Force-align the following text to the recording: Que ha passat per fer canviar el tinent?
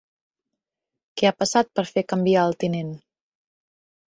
Que 1.17 1.27
ha 1.29 1.33
passat 1.43 1.69
per 1.81 1.85
fer 1.91 2.05
canviar 2.15 2.47
el 2.53 2.59
tinent? 2.65 2.91